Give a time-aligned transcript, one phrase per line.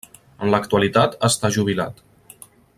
[0.45, 2.03] En l'actualitat està jubilat.